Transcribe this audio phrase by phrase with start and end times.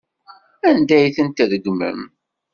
[0.69, 1.99] Anda ay tent-tregmem?